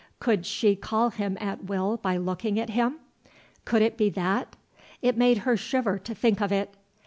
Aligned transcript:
Could 0.19 0.47
she 0.47 0.75
call 0.75 1.11
him 1.11 1.37
at 1.39 1.65
will 1.65 1.95
by 1.97 2.17
looking 2.17 2.59
at 2.59 2.71
him? 2.71 2.95
Could 3.65 3.83
it 3.83 3.97
be 3.97 4.09
that? 4.09 4.55
It 5.03 5.15
made 5.15 5.37
her 5.45 5.55
shiver 5.55 5.99
to 5.99 6.15
think 6.15 6.41
of 6.41 6.51
it. 6.51 6.73